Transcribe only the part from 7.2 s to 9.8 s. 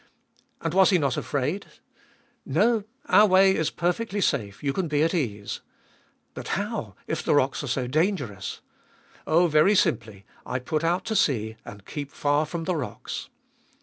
the rocks are so dangerous? Oh, very